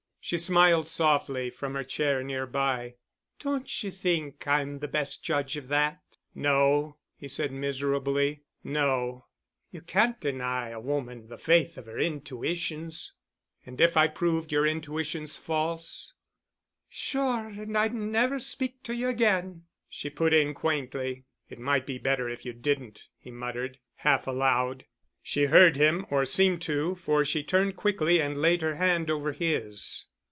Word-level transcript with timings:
She 0.23 0.37
smiled 0.37 0.87
softly 0.87 1.49
from 1.49 1.73
her 1.73 1.83
chair 1.83 2.21
nearby. 2.21 2.93
"Don't 3.39 3.81
you 3.83 3.89
think 3.89 4.47
I'm 4.47 4.77
the 4.77 4.87
best 4.87 5.23
judge 5.23 5.57
of 5.57 5.67
that?" 5.69 5.99
"No," 6.35 6.97
he 7.17 7.27
said 7.27 7.51
miserably. 7.51 8.43
"No." 8.63 9.25
"You 9.71 9.81
can't 9.81 10.21
deny 10.21 10.69
a 10.69 10.79
woman 10.79 11.27
the 11.27 11.39
faith 11.39 11.75
of 11.75 11.87
her 11.87 11.97
intuitions." 11.97 13.13
"And 13.65 13.81
if 13.81 13.97
I 13.97 14.07
proved 14.07 14.51
your 14.51 14.65
intuitions 14.65 15.37
false——" 15.37 16.13
"Sure 16.87 17.47
and 17.47 17.75
I'd 17.75 17.95
never 17.95 18.37
speak 18.37 18.83
to 18.83 18.93
you 18.93 19.09
again," 19.09 19.63
she 19.89 20.11
put 20.11 20.35
in 20.35 20.53
quaintly. 20.53 21.25
"It 21.49 21.57
might 21.57 21.87
be 21.87 21.97
better 21.97 22.29
if 22.29 22.45
you 22.45 22.53
didn't," 22.53 23.07
he 23.17 23.31
muttered, 23.31 23.79
half 23.95 24.27
aloud. 24.27 24.85
She 25.23 25.45
heard 25.45 25.77
him, 25.77 26.05
or 26.11 26.25
seemed 26.27 26.61
to, 26.63 26.93
for 26.93 27.25
she 27.25 27.43
turned 27.43 27.75
quickly 27.75 28.21
and 28.21 28.37
laid 28.39 28.61
her 28.61 28.75
hand 28.75 29.09
over 29.09 29.31
his. 29.31 30.05